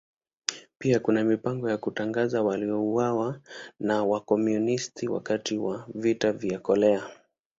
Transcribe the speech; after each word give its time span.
Pia 0.77 0.99
kuna 0.99 1.23
mipango 1.23 1.69
ya 1.69 1.77
kutangaza 1.77 2.43
waliouawa 2.43 3.39
na 3.79 4.03
Wakomunisti 4.03 5.07
wakati 5.07 5.57
wa 5.57 5.85
Vita 5.95 6.31
vya 6.31 6.59
Korea. 6.59 7.09